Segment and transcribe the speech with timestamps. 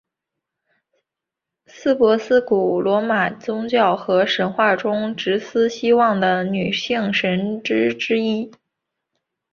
[1.67, 8.51] 司珀斯古罗马宗教和神话中职司希望的女性神只之一。